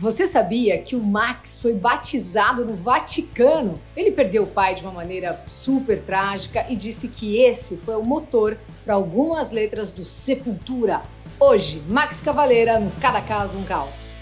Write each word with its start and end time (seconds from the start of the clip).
Você 0.00 0.28
sabia 0.28 0.80
que 0.80 0.94
o 0.94 1.02
Max 1.02 1.58
foi 1.60 1.74
batizado 1.74 2.64
no 2.64 2.74
Vaticano? 2.74 3.80
Ele 3.96 4.12
perdeu 4.12 4.44
o 4.44 4.46
pai 4.46 4.76
de 4.76 4.82
uma 4.82 4.92
maneira 4.92 5.42
super 5.48 6.00
trágica 6.00 6.64
e 6.68 6.76
disse 6.76 7.08
que 7.08 7.38
esse 7.38 7.76
foi 7.78 7.96
o 7.96 8.02
motor 8.04 8.56
para 8.84 8.94
algumas 8.94 9.50
letras 9.50 9.92
do 9.92 10.04
Sepultura. 10.04 11.02
Hoje, 11.40 11.82
Max 11.88 12.20
Cavaleira 12.20 12.78
no 12.78 12.92
Cada 13.00 13.20
Caso 13.20 13.58
um 13.58 13.64
Caos. 13.64 14.14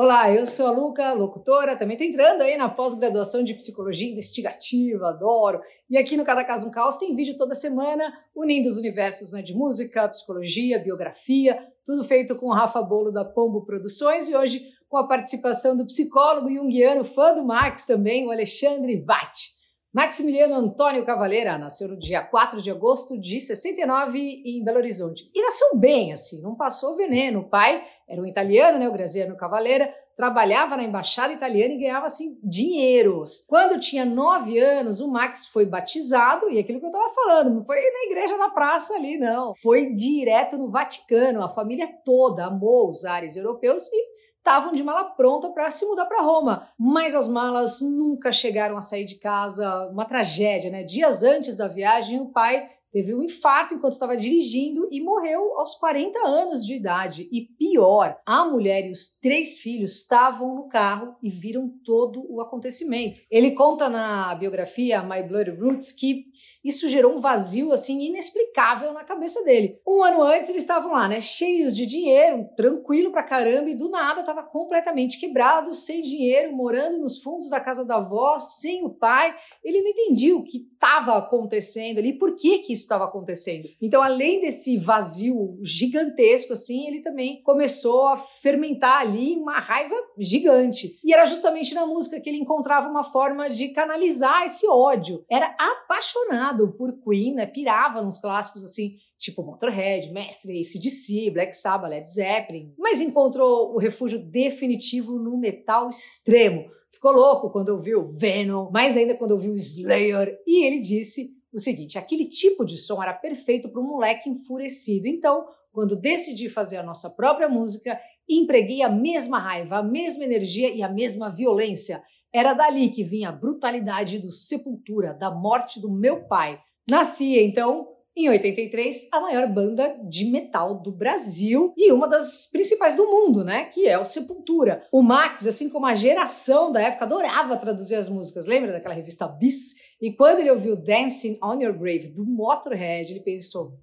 Olá, 0.00 0.32
eu 0.32 0.46
sou 0.46 0.68
a 0.68 0.70
Luca, 0.70 1.12
locutora, 1.12 1.74
também 1.74 1.96
estou 1.96 2.06
entrando 2.06 2.42
aí 2.42 2.56
na 2.56 2.68
pós-graduação 2.68 3.42
de 3.42 3.52
Psicologia 3.52 4.08
Investigativa, 4.08 5.08
adoro. 5.08 5.60
E 5.90 5.98
aqui 5.98 6.16
no 6.16 6.24
Cada 6.24 6.44
Caso 6.44 6.68
um 6.68 6.70
Caos 6.70 6.98
tem 6.98 7.16
vídeo 7.16 7.36
toda 7.36 7.52
semana 7.52 8.16
unindo 8.32 8.68
os 8.68 8.78
universos 8.78 9.32
né, 9.32 9.42
de 9.42 9.52
música, 9.54 10.08
psicologia, 10.08 10.78
biografia, 10.78 11.58
tudo 11.84 12.04
feito 12.04 12.36
com 12.36 12.46
o 12.46 12.52
Rafa 12.52 12.80
Bolo 12.80 13.10
da 13.10 13.24
Pombo 13.24 13.64
Produções 13.64 14.28
e 14.28 14.36
hoje 14.36 14.68
com 14.88 14.98
a 14.98 15.08
participação 15.08 15.76
do 15.76 15.84
psicólogo 15.84 16.48
junguiano, 16.48 17.02
fã 17.02 17.34
do 17.34 17.44
Max 17.44 17.84
também, 17.84 18.24
o 18.24 18.30
Alexandre 18.30 19.00
Vatti. 19.00 19.57
Maximiliano 19.92 20.54
Antônio 20.54 21.04
Cavaleira 21.06 21.56
nasceu 21.56 21.88
no 21.88 21.98
dia 21.98 22.22
4 22.22 22.60
de 22.60 22.70
agosto 22.70 23.18
de 23.18 23.40
69 23.40 24.18
em 24.44 24.62
Belo 24.62 24.76
Horizonte. 24.76 25.30
E 25.34 25.42
nasceu 25.42 25.78
bem, 25.78 26.12
assim, 26.12 26.42
não 26.42 26.54
passou 26.54 26.94
veneno. 26.94 27.40
O 27.40 27.48
pai 27.48 27.82
era 28.06 28.20
um 28.20 28.26
italiano, 28.26 28.78
né, 28.78 28.86
o 28.86 28.92
Graziano 28.92 29.34
Cavaleira, 29.34 29.90
trabalhava 30.14 30.76
na 30.76 30.82
embaixada 30.82 31.32
italiana 31.32 31.72
e 31.72 31.78
ganhava 31.78 32.04
assim 32.04 32.38
dinheiros. 32.42 33.46
Quando 33.48 33.80
tinha 33.80 34.04
nove 34.04 34.58
anos, 34.58 35.00
o 35.00 35.10
Max 35.10 35.46
foi 35.46 35.64
batizado 35.64 36.50
e 36.50 36.58
aquilo 36.58 36.80
que 36.80 36.86
eu 36.86 36.90
estava 36.90 37.08
falando, 37.14 37.54
não 37.54 37.64
foi 37.64 37.76
na 37.76 38.10
igreja 38.10 38.36
da 38.36 38.50
praça 38.50 38.94
ali, 38.94 39.16
não. 39.16 39.54
Foi 39.54 39.94
direto 39.94 40.58
no 40.58 40.68
Vaticano. 40.68 41.42
A 41.42 41.48
família 41.48 41.88
toda 42.04 42.46
amou 42.46 42.90
os 42.90 43.06
ares 43.06 43.36
europeus 43.36 43.90
e 43.90 44.18
estavam 44.48 44.72
de 44.72 44.82
mala 44.82 45.04
pronta 45.04 45.50
para 45.50 45.70
se 45.70 45.84
mudar 45.84 46.06
para 46.06 46.22
Roma, 46.22 46.68
mas 46.78 47.14
as 47.14 47.28
malas 47.28 47.82
nunca 47.82 48.32
chegaram 48.32 48.78
a 48.78 48.80
sair 48.80 49.04
de 49.04 49.16
casa, 49.16 49.88
uma 49.88 50.06
tragédia, 50.06 50.70
né? 50.70 50.82
Dias 50.82 51.22
antes 51.22 51.54
da 51.54 51.68
viagem, 51.68 52.18
o 52.18 52.30
pai 52.30 52.70
teve 52.92 53.14
um 53.14 53.22
infarto 53.22 53.74
enquanto 53.74 53.94
estava 53.94 54.16
dirigindo 54.16 54.88
e 54.90 55.00
morreu 55.00 55.58
aos 55.58 55.74
40 55.74 56.18
anos 56.26 56.64
de 56.64 56.74
idade. 56.74 57.28
E 57.30 57.42
pior, 57.42 58.18
a 58.24 58.44
mulher 58.44 58.86
e 58.86 58.90
os 58.90 59.18
três 59.20 59.58
filhos 59.58 59.96
estavam 59.96 60.54
no 60.54 60.68
carro 60.68 61.16
e 61.22 61.30
viram 61.30 61.68
todo 61.84 62.24
o 62.28 62.40
acontecimento. 62.40 63.20
Ele 63.30 63.52
conta 63.52 63.88
na 63.88 64.34
biografia 64.34 65.02
My 65.02 65.22
Bloody 65.22 65.50
Roots 65.50 65.92
que 65.92 66.26
isso 66.64 66.88
gerou 66.88 67.16
um 67.16 67.20
vazio 67.20 67.72
assim 67.72 68.06
inexplicável 68.06 68.92
na 68.92 69.04
cabeça 69.04 69.44
dele. 69.44 69.78
Um 69.86 70.02
ano 70.02 70.22
antes 70.22 70.50
eles 70.50 70.62
estavam 70.62 70.92
lá, 70.92 71.08
né, 71.08 71.20
cheios 71.20 71.76
de 71.76 71.86
dinheiro, 71.86 72.48
tranquilo 72.56 73.10
pra 73.10 73.22
caramba 73.22 73.70
e 73.70 73.76
do 73.76 73.88
nada 73.88 74.20
estava 74.20 74.42
completamente 74.42 75.18
quebrado, 75.18 75.74
sem 75.74 76.02
dinheiro, 76.02 76.54
morando 76.54 76.98
nos 76.98 77.22
fundos 77.22 77.48
da 77.48 77.60
casa 77.60 77.84
da 77.84 77.96
avó, 77.96 78.38
sem 78.38 78.84
o 78.84 78.90
pai. 78.90 79.34
Ele 79.62 79.82
não 79.82 79.90
entendia 79.90 80.36
o 80.36 80.42
que 80.42 80.68
estava 80.72 81.16
acontecendo 81.16 81.98
ali, 81.98 82.12
por 82.12 82.36
que 82.36 82.58
que 82.58 82.72
isso 82.78 82.84
estava 82.84 83.04
acontecendo. 83.04 83.68
Então, 83.80 84.02
além 84.02 84.40
desse 84.40 84.76
vazio 84.78 85.58
gigantesco, 85.62 86.52
assim, 86.52 86.86
ele 86.86 87.00
também 87.00 87.42
começou 87.42 88.08
a 88.08 88.16
fermentar 88.16 89.00
ali 89.02 89.36
uma 89.36 89.58
raiva 89.58 89.94
gigante. 90.18 90.98
E 91.04 91.12
era 91.12 91.26
justamente 91.26 91.74
na 91.74 91.86
música 91.86 92.20
que 92.20 92.28
ele 92.28 92.38
encontrava 92.38 92.88
uma 92.88 93.04
forma 93.04 93.48
de 93.48 93.68
canalizar 93.68 94.44
esse 94.44 94.66
ódio. 94.66 95.24
Era 95.30 95.54
apaixonado 95.58 96.72
por 96.72 96.92
Queen, 97.02 97.34
né? 97.34 97.46
Pirava 97.46 98.02
nos 98.02 98.18
clássicos 98.18 98.64
assim 98.64 98.96
tipo 99.18 99.42
Motorhead, 99.42 100.12
Mestre, 100.12 100.60
ACDC, 100.60 101.30
Black 101.32 101.56
Sabbath, 101.56 101.90
Led 101.90 102.08
Zeppelin, 102.08 102.72
mas 102.78 103.00
encontrou 103.00 103.74
o 103.74 103.78
refúgio 103.78 104.20
definitivo 104.20 105.18
no 105.18 105.36
metal 105.36 105.88
extremo. 105.88 106.70
Ficou 106.90 107.12
louco 107.12 107.50
quando 107.50 107.70
ouviu 107.70 108.04
Venom, 108.04 108.70
mais 108.70 108.96
ainda 108.96 109.14
quando 109.14 109.32
ouviu 109.32 109.54
Slayer, 109.54 110.40
e 110.46 110.64
ele 110.64 110.80
disse 110.80 111.37
o 111.58 111.62
seguinte: 111.62 111.98
aquele 111.98 112.26
tipo 112.26 112.64
de 112.64 112.78
som 112.78 113.02
era 113.02 113.12
perfeito 113.12 113.68
para 113.68 113.80
um 113.80 113.86
moleque 113.86 114.30
enfurecido. 114.30 115.06
Então, 115.06 115.46
quando 115.72 115.94
decidi 115.94 116.48
fazer 116.48 116.78
a 116.78 116.82
nossa 116.82 117.10
própria 117.10 117.48
música, 117.48 118.00
empreguei 118.28 118.82
a 118.82 118.88
mesma 118.88 119.38
raiva, 119.38 119.78
a 119.78 119.82
mesma 119.82 120.24
energia 120.24 120.70
e 120.70 120.82
a 120.82 120.88
mesma 120.88 121.30
violência. 121.30 122.02
Era 122.32 122.52
dali 122.54 122.90
que 122.90 123.02
vinha 123.02 123.30
a 123.30 123.32
brutalidade 123.32 124.18
do 124.18 124.30
Sepultura, 124.30 125.14
da 125.14 125.30
morte 125.30 125.80
do 125.80 125.90
meu 125.90 126.26
pai. 126.26 126.60
Nascia 126.88 127.42
então 127.42 127.97
em 128.18 128.28
83, 128.28 129.08
a 129.12 129.20
maior 129.20 129.46
banda 129.48 129.96
de 130.02 130.24
metal 130.24 130.80
do 130.80 130.90
Brasil 130.90 131.72
e 131.76 131.92
uma 131.92 132.08
das 132.08 132.48
principais 132.50 132.94
do 132.96 133.06
mundo, 133.06 133.44
né? 133.44 133.64
Que 133.66 133.86
é 133.86 133.98
o 133.98 134.04
Sepultura. 134.04 134.82
O 134.90 135.02
Max, 135.02 135.46
assim 135.46 135.70
como 135.70 135.86
a 135.86 135.94
geração 135.94 136.72
da 136.72 136.82
época, 136.82 137.04
adorava 137.04 137.56
traduzir 137.56 137.94
as 137.94 138.08
músicas. 138.08 138.46
Lembra 138.46 138.72
daquela 138.72 138.94
revista 138.94 139.28
Bis? 139.28 139.76
E 140.00 140.12
quando 140.12 140.40
ele 140.40 140.50
ouviu 140.50 140.76
Dancing 140.76 141.38
on 141.42 141.60
Your 141.60 141.76
Grave 141.78 142.08
do 142.08 142.24
Motorhead, 142.24 143.12
ele 143.12 143.20
pensou: 143.20 143.78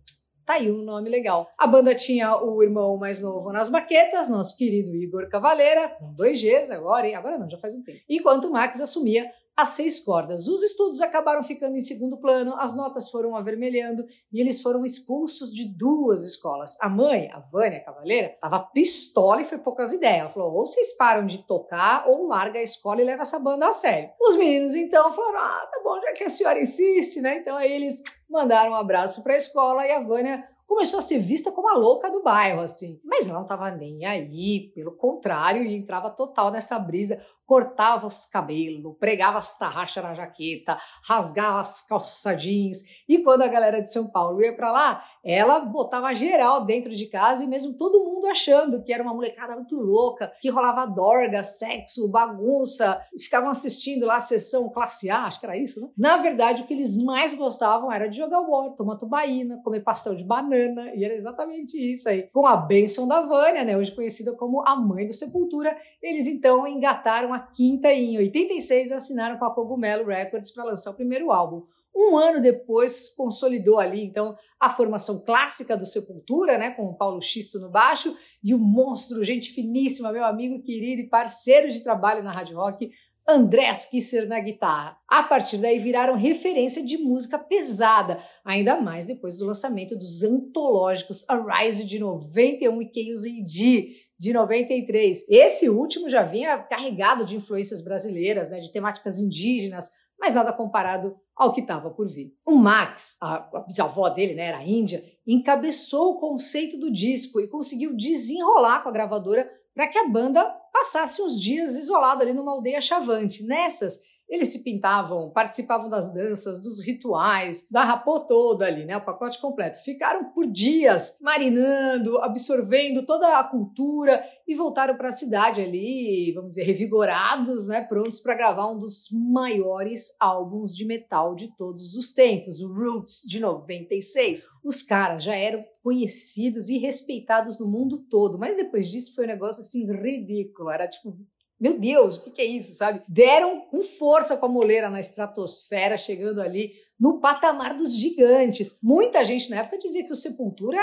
Tá 0.45 0.53
aí 0.53 0.71
um 0.71 0.83
nome 0.83 1.09
legal. 1.09 1.49
A 1.57 1.65
banda 1.65 1.95
tinha 1.95 2.37
o 2.37 2.61
irmão 2.61 2.97
mais 2.97 3.19
novo 3.19 3.51
nas 3.51 3.67
baquetas, 3.67 4.29
nosso 4.29 4.55
querido 4.55 4.95
Igor 4.95 5.27
Cavaleira, 5.27 5.89
com 5.89 6.13
dois 6.13 6.39
Gs 6.39 6.69
agora, 6.71 7.07
hein? 7.07 7.15
Agora 7.15 7.37
não, 7.37 7.49
já 7.49 7.57
faz 7.57 7.73
um 7.73 7.83
tempo. 7.83 7.99
Enquanto 8.07 8.45
o 8.45 8.51
Max 8.51 8.79
assumia 8.79 9.25
as 9.55 9.69
seis 9.69 9.99
cordas. 9.99 10.47
Os 10.47 10.61
estudos 10.61 11.01
acabaram 11.01 11.41
ficando 11.41 11.77
em 11.77 11.81
segundo 11.81 12.17
plano, 12.17 12.55
as 12.57 12.75
notas 12.75 13.09
foram 13.09 13.35
avermelhando 13.35 14.05
e 14.31 14.41
eles 14.41 14.61
foram 14.61 14.83
expulsos 14.83 15.53
de 15.53 15.65
duas 15.65 16.23
escolas. 16.23 16.77
A 16.81 16.89
mãe, 16.89 17.29
a 17.31 17.39
Vânia 17.39 17.83
Cavaleira, 17.83 18.33
estava 18.33 18.59
pistola 18.59 19.41
e 19.41 19.45
foi 19.45 19.57
poucas 19.57 19.93
ideias. 19.93 20.21
Ela 20.21 20.29
falou: 20.29 20.53
ou 20.53 20.65
vocês 20.65 20.95
param 20.97 21.25
de 21.25 21.39
tocar 21.39 22.07
ou 22.07 22.27
larga 22.27 22.59
a 22.59 22.63
escola 22.63 23.01
e 23.01 23.05
leva 23.05 23.21
essa 23.21 23.39
banda 23.39 23.67
a 23.67 23.71
sério. 23.71 24.09
Os 24.19 24.35
meninos 24.35 24.75
então 24.75 25.11
falaram: 25.11 25.39
ah, 25.39 25.69
tá 25.71 25.81
bom, 25.83 26.01
já 26.01 26.13
que 26.13 26.23
a 26.23 26.29
senhora 26.29 26.61
insiste, 26.61 27.21
né? 27.21 27.37
Então 27.37 27.55
aí 27.55 27.71
eles 27.71 28.01
mandaram 28.29 28.71
um 28.71 28.75
abraço 28.75 29.23
para 29.23 29.33
a 29.33 29.37
escola 29.37 29.85
e 29.85 29.91
a 29.91 30.03
Vânia 30.03 30.47
começou 30.67 30.99
a 30.99 31.01
ser 31.01 31.19
vista 31.19 31.51
como 31.51 31.69
a 31.69 31.77
louca 31.77 32.09
do 32.09 32.21
bairro, 32.21 32.61
assim. 32.61 32.99
Mas 33.03 33.27
ela 33.27 33.37
não 33.37 33.43
estava 33.43 33.71
nem 33.71 34.05
aí, 34.05 34.71
pelo 34.73 34.91
contrário, 34.91 35.63
e 35.63 35.75
entrava 35.75 36.09
total 36.09 36.51
nessa 36.51 36.77
brisa 36.77 37.23
cortava 37.45 38.07
os 38.07 38.25
cabelos, 38.25 38.95
pregava 38.99 39.37
as 39.37 39.57
tarraxas 39.57 40.03
na 40.03 40.13
jaqueta, 40.13 40.77
rasgava 41.07 41.59
as 41.59 41.85
calças 41.87 42.41
jeans. 42.41 42.83
E 43.07 43.19
quando 43.19 43.43
a 43.43 43.47
galera 43.47 43.81
de 43.81 43.91
São 43.91 44.07
Paulo 44.07 44.41
ia 44.41 44.55
para 44.55 44.71
lá, 44.71 45.03
ela 45.23 45.59
botava 45.59 46.13
geral 46.13 46.65
dentro 46.65 46.93
de 46.93 47.07
casa 47.07 47.43
e 47.43 47.47
mesmo 47.47 47.77
todo 47.77 48.03
mundo 48.03 48.27
achando 48.27 48.83
que 48.83 48.93
era 48.93 49.01
uma 49.01 49.13
molecada 49.13 49.55
muito 49.55 49.75
louca, 49.75 50.31
que 50.39 50.49
rolava 50.49 50.85
dorga, 50.85 51.43
sexo, 51.43 52.11
bagunça, 52.11 53.01
ficavam 53.17 53.49
assistindo 53.49 54.05
lá 54.05 54.17
a 54.17 54.19
sessão 54.19 54.69
classe 54.69 55.09
A, 55.09 55.25
acho 55.25 55.39
que 55.39 55.45
era 55.45 55.57
isso, 55.57 55.81
né? 55.81 55.89
Na 55.97 56.17
verdade, 56.17 56.61
o 56.61 56.65
que 56.65 56.73
eles 56.73 57.01
mais 57.03 57.33
gostavam 57.33 57.91
era 57.91 58.07
de 58.07 58.17
jogar 58.17 58.39
war, 58.41 58.69
tomar 58.75 58.97
tubaína, 58.97 59.61
comer 59.63 59.81
pastel 59.81 60.15
de 60.15 60.23
banana, 60.23 60.93
e 60.93 61.03
era 61.03 61.15
exatamente 61.15 61.75
isso 61.75 62.07
aí. 62.09 62.29
Com 62.31 62.45
a 62.45 62.55
bênção 62.55 63.07
da 63.07 63.21
Vânia, 63.21 63.63
né, 63.63 63.77
hoje 63.77 63.95
conhecida 63.95 64.35
como 64.35 64.67
a 64.67 64.75
mãe 64.75 65.07
do 65.07 65.13
Sepultura, 65.13 65.75
eles 66.01 66.27
então 66.27 66.67
engataram 66.67 67.33
a 67.35 67.39
quinta 67.39 67.91
e 67.91 68.15
em 68.15 68.17
86 68.17 68.91
assinaram 68.91 69.37
com 69.37 69.45
a 69.45 69.53
Cogumelo 69.53 70.05
Records 70.05 70.53
para 70.53 70.63
lançar 70.63 70.91
o 70.91 70.95
primeiro 70.95 71.31
álbum. 71.31 71.63
Um 71.93 72.17
ano 72.17 72.41
depois 72.41 73.09
consolidou 73.15 73.79
ali 73.79 74.03
então 74.03 74.35
a 74.59 74.69
formação 74.69 75.23
clássica 75.23 75.77
do 75.77 75.85
Sepultura, 75.85 76.57
né, 76.57 76.71
com 76.71 76.83
o 76.83 76.97
Paulo 76.97 77.21
Xisto 77.21 77.59
no 77.59 77.69
baixo 77.69 78.15
e 78.43 78.53
o 78.53 78.59
monstro, 78.59 79.23
gente 79.23 79.51
finíssima, 79.51 80.11
meu 80.11 80.23
amigo 80.23 80.61
querido 80.61 81.01
e 81.01 81.09
parceiro 81.09 81.69
de 81.69 81.81
trabalho 81.81 82.23
na 82.23 82.31
Rádio 82.31 82.57
Rock, 82.57 82.89
André 83.27 83.71
Kisser 83.89 84.27
na 84.27 84.39
guitarra. 84.39 84.97
A 85.07 85.23
partir 85.23 85.57
daí 85.57 85.79
viraram 85.79 86.15
referência 86.15 86.85
de 86.85 86.97
música 86.97 87.39
pesada, 87.39 88.19
ainda 88.43 88.79
mais 88.79 89.05
depois 89.05 89.37
do 89.37 89.45
lançamento 89.45 89.95
dos 89.95 90.23
antológicos 90.23 91.27
Arise 91.27 91.85
de 91.85 91.97
91 91.97 92.81
e 92.81 92.91
Chaos 92.93 93.25
AD 93.25 94.04
de 94.17 94.33
93. 94.33 95.25
Esse 95.29 95.69
último 95.69 96.09
já 96.09 96.23
vinha 96.23 96.57
carregado 96.57 97.25
de 97.25 97.35
influências 97.35 97.83
brasileiras, 97.83 98.51
né, 98.51 98.59
de 98.59 98.71
temáticas 98.71 99.19
indígenas, 99.19 99.91
mas 100.19 100.35
nada 100.35 100.53
comparado 100.53 101.15
ao 101.35 101.51
que 101.51 101.61
estava 101.61 101.89
por 101.89 102.07
vir. 102.07 102.33
O 102.45 102.55
Max, 102.55 103.17
a, 103.21 103.63
bisavó 103.67 104.09
dele, 104.09 104.33
né, 104.33 104.45
era 104.45 104.63
índia, 104.63 105.03
encabeçou 105.27 106.13
o 106.13 106.19
conceito 106.19 106.77
do 106.77 106.91
disco 106.91 107.41
e 107.41 107.47
conseguiu 107.47 107.95
desenrolar 107.95 108.81
com 108.81 108.89
a 108.89 108.93
gravadora 108.93 109.49
para 109.73 109.87
que 109.87 109.97
a 109.97 110.07
banda 110.07 110.43
passasse 110.71 111.21
uns 111.21 111.39
dias 111.39 111.75
isolada 111.75 112.23
ali 112.23 112.33
numa 112.33 112.53
aldeia 112.53 112.79
chavante. 112.79 113.43
Nessas, 113.43 113.99
Eles 114.27 114.51
se 114.51 114.63
pintavam, 114.63 115.29
participavam 115.29 115.89
das 115.89 116.13
danças, 116.13 116.61
dos 116.61 116.83
rituais, 116.83 117.67
da 117.69 117.83
rapô 117.83 118.19
toda 118.19 118.65
ali, 118.65 118.83
né? 118.83 118.97
O 118.97 119.05
pacote 119.05 119.39
completo. 119.39 119.83
Ficaram 119.83 120.31
por 120.31 120.47
dias 120.47 121.15
marinando, 121.21 122.17
absorvendo 122.17 123.05
toda 123.05 123.39
a 123.39 123.43
cultura 123.43 124.23
e 124.47 124.55
voltaram 124.55 124.97
para 124.97 125.09
a 125.09 125.11
cidade 125.11 125.61
ali, 125.61 126.31
vamos 126.33 126.49
dizer, 126.49 126.63
revigorados, 126.63 127.67
né? 127.67 127.81
Prontos 127.81 128.19
para 128.19 128.35
gravar 128.35 128.71
um 128.71 128.79
dos 128.79 129.07
maiores 129.11 130.15
álbuns 130.19 130.75
de 130.75 130.85
metal 130.85 131.35
de 131.35 131.55
todos 131.55 131.95
os 131.95 132.13
tempos, 132.13 132.61
o 132.61 132.73
Roots 132.73 133.21
de 133.27 133.39
96. 133.39 134.47
Os 134.63 134.81
caras 134.81 135.23
já 135.23 135.35
eram 135.35 135.63
conhecidos 135.83 136.67
e 136.67 136.77
respeitados 136.77 137.59
no 137.59 137.67
mundo 137.67 138.07
todo, 138.09 138.39
mas 138.39 138.57
depois 138.57 138.89
disso 138.89 139.13
foi 139.13 139.25
um 139.25 139.29
negócio 139.29 139.61
assim 139.61 139.85
ridículo. 139.85 140.71
Era 140.71 140.87
tipo 140.87 141.15
meu 141.59 141.77
Deus, 141.77 142.17
o 142.17 142.23
que, 142.23 142.31
que 142.31 142.41
é 142.41 142.45
isso, 142.45 142.73
sabe? 142.73 143.01
Deram 143.07 143.61
com 143.61 143.81
força 143.81 144.37
com 144.37 144.45
a 144.45 144.49
moleira 144.49 144.89
na 144.89 144.99
estratosfera, 144.99 145.97
chegando 145.97 146.41
ali 146.41 146.73
no 146.99 147.19
patamar 147.19 147.75
dos 147.75 147.95
gigantes. 147.95 148.79
Muita 148.83 149.23
gente 149.23 149.49
na 149.49 149.57
época 149.57 149.77
dizia 149.77 150.05
que 150.05 150.11
o 150.11 150.15
Sepultura 150.15 150.79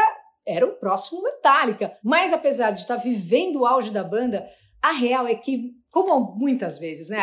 era 0.46 0.66
o 0.66 0.72
próximo 0.72 1.22
Metallica, 1.22 1.96
mas 2.02 2.32
apesar 2.32 2.72
de 2.72 2.80
estar 2.80 2.96
vivendo 2.96 3.60
o 3.60 3.66
auge 3.66 3.90
da 3.90 4.02
banda, 4.02 4.48
a 4.80 4.92
real 4.92 5.26
é 5.26 5.34
que, 5.34 5.72
como 5.92 6.34
muitas 6.36 6.78
vezes, 6.78 7.08
né? 7.08 7.20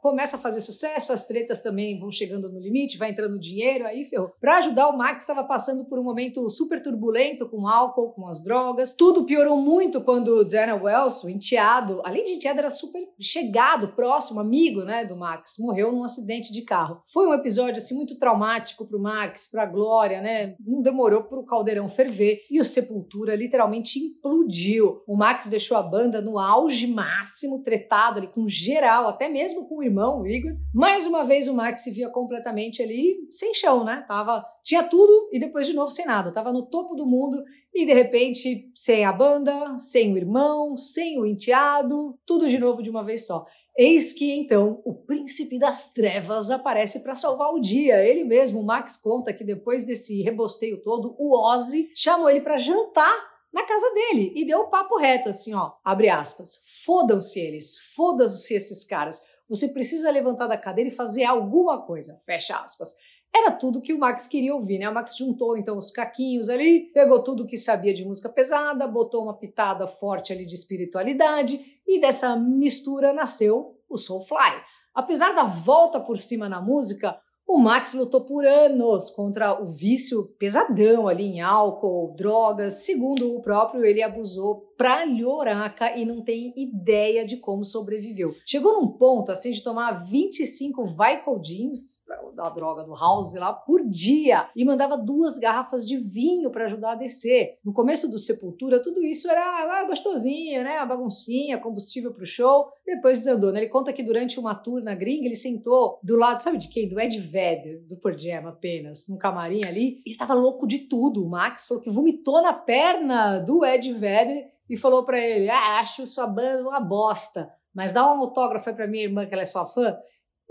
começa 0.00 0.36
a 0.36 0.40
fazer 0.40 0.60
sucesso, 0.60 1.12
as 1.12 1.26
tretas 1.26 1.60
também 1.60 1.98
vão 1.98 2.10
chegando 2.10 2.50
no 2.50 2.58
limite, 2.58 2.98
vai 2.98 3.10
entrando 3.10 3.38
dinheiro, 3.38 3.86
aí 3.86 4.04
ferrou. 4.04 4.32
Para 4.40 4.58
ajudar, 4.58 4.88
o 4.88 4.96
Max 4.96 5.22
estava 5.22 5.44
passando 5.44 5.84
por 5.84 5.98
um 5.98 6.02
momento 6.02 6.48
super 6.48 6.82
turbulento 6.82 7.48
com 7.48 7.68
álcool, 7.68 8.12
com 8.12 8.26
as 8.26 8.42
drogas. 8.42 8.94
Tudo 8.94 9.24
piorou 9.24 9.56
muito 9.56 10.00
quando 10.00 10.44
Diana 10.44 10.74
Wells, 10.74 11.24
o 11.24 11.30
enteado, 11.30 12.00
além 12.04 12.24
de 12.24 12.32
enteado, 12.32 12.58
era 12.58 12.70
super 12.70 13.02
chegado, 13.18 13.88
próximo, 13.88 14.40
amigo, 14.40 14.82
né, 14.82 15.04
do 15.04 15.16
Max, 15.16 15.56
morreu 15.58 15.92
num 15.92 16.04
acidente 16.04 16.52
de 16.52 16.62
carro. 16.62 17.02
Foi 17.12 17.26
um 17.26 17.34
episódio 17.34 17.78
assim 17.78 17.94
muito 17.94 18.18
traumático 18.18 18.86
para 18.86 18.96
o 18.96 19.02
Max, 19.02 19.50
para 19.50 19.62
a 19.62 19.66
Glória, 19.66 20.20
né? 20.20 20.54
Não 20.60 20.80
demorou 20.80 21.24
para 21.24 21.38
o 21.38 21.44
caldeirão 21.44 21.88
ferver 21.88 22.40
e 22.50 22.60
o 22.60 22.64
Sepultura 22.64 23.36
literalmente 23.36 23.98
implodiu. 23.98 25.02
O 25.06 25.16
Max 25.16 25.48
deixou 25.48 25.76
a 25.76 25.82
banda 25.82 26.20
no 26.20 26.38
auge 26.38 26.86
máximo, 26.86 27.62
tretado 27.62 28.09
ali 28.18 28.28
com 28.28 28.48
geral, 28.48 29.08
até 29.08 29.28
mesmo 29.28 29.68
com 29.68 29.78
o 29.78 29.82
irmão, 29.82 30.20
o 30.20 30.26
Igor. 30.26 30.52
Mais 30.74 31.06
uma 31.06 31.24
vez 31.24 31.48
o 31.48 31.54
Max 31.54 31.82
se 31.82 31.90
via 31.90 32.08
completamente 32.08 32.82
ali 32.82 33.16
sem 33.30 33.54
chão, 33.54 33.84
né? 33.84 34.04
Tava, 34.06 34.44
tinha 34.62 34.82
tudo 34.82 35.28
e 35.32 35.38
depois 35.38 35.66
de 35.66 35.72
novo 35.72 35.90
sem 35.90 36.04
nada. 36.04 36.32
Tava 36.32 36.52
no 36.52 36.66
topo 36.66 36.94
do 36.94 37.06
mundo 37.06 37.42
e 37.74 37.86
de 37.86 37.92
repente 37.92 38.70
sem 38.74 39.04
a 39.04 39.12
banda, 39.12 39.78
sem 39.78 40.12
o 40.12 40.16
irmão, 40.16 40.76
sem 40.76 41.20
o 41.20 41.26
enteado, 41.26 42.18
tudo 42.26 42.48
de 42.48 42.58
novo 42.58 42.82
de 42.82 42.90
uma 42.90 43.04
vez 43.04 43.26
só. 43.26 43.46
Eis 43.76 44.12
que 44.12 44.32
então 44.32 44.82
o 44.84 44.92
príncipe 44.92 45.58
das 45.58 45.92
trevas 45.92 46.50
aparece 46.50 47.02
para 47.02 47.14
salvar 47.14 47.52
o 47.52 47.60
dia. 47.60 48.04
Ele 48.04 48.24
mesmo, 48.24 48.60
o 48.60 48.66
Max 48.66 48.96
conta 48.96 49.32
que 49.32 49.44
depois 49.44 49.84
desse 49.84 50.22
rebosteio 50.22 50.82
todo, 50.82 51.14
o 51.18 51.34
Ozzy 51.34 51.90
chamou 51.94 52.28
ele 52.28 52.40
para 52.40 52.58
jantar 52.58 53.29
na 53.52 53.64
casa 53.64 53.92
dele 53.92 54.32
e 54.36 54.46
deu 54.46 54.60
o 54.60 54.70
papo 54.70 54.96
reto 54.96 55.28
assim, 55.28 55.54
ó, 55.54 55.72
abre 55.84 56.08
aspas. 56.08 56.62
Fodam-se 56.84 57.38
eles, 57.38 57.78
fodam-se 57.94 58.54
esses 58.54 58.84
caras. 58.84 59.22
Você 59.48 59.68
precisa 59.68 60.10
levantar 60.10 60.46
da 60.46 60.56
cadeira 60.56 60.88
e 60.88 60.94
fazer 60.94 61.24
alguma 61.24 61.82
coisa. 61.84 62.14
Fecha 62.24 62.56
aspas. 62.56 62.94
Era 63.34 63.52
tudo 63.52 63.80
que 63.80 63.92
o 63.92 63.98
Max 63.98 64.26
queria 64.26 64.54
ouvir, 64.54 64.78
né? 64.78 64.88
O 64.88 64.94
Max 64.94 65.16
juntou 65.16 65.56
então 65.56 65.78
os 65.78 65.90
caquinhos 65.90 66.48
ali, 66.48 66.90
pegou 66.92 67.22
tudo 67.22 67.46
que 67.46 67.56
sabia 67.56 67.94
de 67.94 68.04
música 68.04 68.28
pesada, 68.28 68.86
botou 68.88 69.22
uma 69.22 69.38
pitada 69.38 69.86
forte 69.86 70.32
ali 70.32 70.44
de 70.44 70.54
espiritualidade 70.54 71.80
e 71.86 72.00
dessa 72.00 72.36
mistura 72.36 73.12
nasceu 73.12 73.78
o 73.88 73.96
Soulfly. 73.96 74.62
Apesar 74.92 75.32
da 75.32 75.44
volta 75.44 76.00
por 76.00 76.18
cima 76.18 76.48
na 76.48 76.60
música, 76.60 77.20
o 77.52 77.58
Max 77.58 77.94
lutou 77.94 78.20
por 78.20 78.46
anos 78.46 79.10
contra 79.10 79.60
o 79.60 79.66
vício 79.66 80.28
pesadão 80.38 81.08
ali 81.08 81.24
em 81.24 81.40
álcool, 81.40 82.14
drogas. 82.16 82.84
Segundo 82.84 83.34
o 83.34 83.42
próprio, 83.42 83.84
ele 83.84 84.02
abusou 84.02 84.69
pra 84.80 85.04
lhoraca 85.04 85.94
e 85.94 86.06
não 86.06 86.22
tem 86.22 86.54
ideia 86.56 87.22
de 87.26 87.36
como 87.36 87.66
sobreviveu. 87.66 88.34
Chegou 88.46 88.80
num 88.80 88.88
ponto 88.88 89.30
assim 89.30 89.50
de 89.50 89.62
tomar 89.62 90.02
25 90.02 90.86
Vicodins, 90.86 92.00
da 92.34 92.48
droga 92.48 92.82
do 92.82 92.94
House 92.94 93.34
lá, 93.34 93.52
por 93.52 93.86
dia 93.86 94.48
e 94.56 94.64
mandava 94.64 94.96
duas 94.96 95.36
garrafas 95.36 95.86
de 95.86 95.98
vinho 95.98 96.50
para 96.50 96.64
ajudar 96.64 96.92
a 96.92 96.94
descer. 96.94 97.58
No 97.62 97.74
começo 97.74 98.10
do 98.10 98.18
Sepultura, 98.18 98.82
tudo 98.82 99.04
isso 99.04 99.30
era 99.30 99.42
ah, 99.42 99.84
gostosinho, 99.84 100.64
né? 100.64 100.78
A 100.78 100.86
baguncinha, 100.86 101.58
combustível 101.58 102.14
pro 102.14 102.24
show. 102.24 102.72
Depois 102.86 103.18
desandou, 103.18 103.52
né? 103.52 103.60
Ele 103.60 103.68
conta 103.68 103.92
que 103.92 104.02
durante 104.02 104.40
uma 104.40 104.54
tour 104.54 104.82
na 104.82 104.94
gringa, 104.94 105.26
ele 105.26 105.36
sentou 105.36 105.98
do 106.02 106.16
lado, 106.16 106.42
sabe 106.42 106.56
de 106.56 106.68
quem? 106.68 106.88
Do 106.88 106.98
Ed 106.98 107.18
Vedder, 107.18 107.84
do 107.86 108.00
Pearl 108.00 108.48
apenas, 108.48 109.08
num 109.10 109.18
camarim 109.18 109.60
ali. 109.66 110.00
Ele 110.06 110.16
tava 110.16 110.32
louco 110.32 110.66
de 110.66 110.78
tudo. 110.78 111.22
O 111.22 111.28
Max 111.28 111.66
falou 111.66 111.82
que 111.82 111.90
vomitou 111.90 112.40
na 112.40 112.54
perna 112.54 113.38
do 113.38 113.62
Ed 113.62 113.92
Vedder 113.92 114.48
e 114.70 114.76
falou 114.76 115.04
para 115.04 115.18
ele: 115.18 115.50
ah, 115.50 115.80
acho 115.80 116.06
sua 116.06 116.28
banda 116.28 116.62
uma 116.62 116.80
bosta, 116.80 117.50
mas 117.74 117.92
dá 117.92 118.06
um 118.06 118.20
autógrafo 118.20 118.72
para 118.72 118.86
minha 118.86 119.04
irmã 119.04 119.26
que 119.26 119.34
ela 119.34 119.42
é 119.42 119.46
sua 119.46 119.66
fã. 119.66 119.98